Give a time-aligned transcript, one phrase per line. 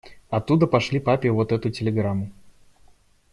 [0.31, 2.31] Оттуда пошли папе вот эту телеграмму.